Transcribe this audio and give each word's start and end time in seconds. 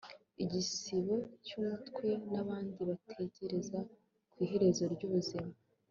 igisigo 0.43 1.15
cy'umutwe 1.45 2.07
n'abandi 2.31 2.79
batekereza 2.89 3.79
ku 4.31 4.37
iherezo 4.45 4.83
ry'ubuzima 4.93 5.51